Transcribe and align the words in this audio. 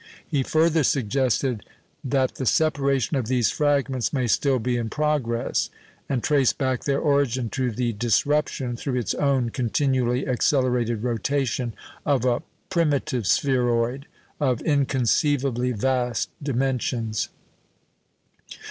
He 0.27 0.41
further 0.41 0.83
suggested 0.83 1.61
"that 2.03 2.33
the 2.33 2.47
separation 2.47 3.17
of 3.17 3.27
these 3.27 3.51
fragments 3.51 4.11
may 4.11 4.25
still 4.25 4.57
be 4.57 4.75
in 4.75 4.89
progress," 4.89 5.69
and 6.09 6.23
traced 6.23 6.57
back 6.57 6.85
their 6.85 6.97
origin 6.99 7.51
to 7.51 7.69
the 7.69 7.93
disruption, 7.93 8.75
through 8.75 8.95
its 8.97 9.13
own 9.13 9.49
continually 9.51 10.27
accelerated 10.27 11.03
rotation, 11.03 11.73
of 12.03 12.25
a 12.25 12.41
"primitive 12.71 13.27
spheroid" 13.27 14.07
of 14.39 14.59
inconceivably 14.63 15.71
vast 15.71 16.31
dimensions. 16.41 17.29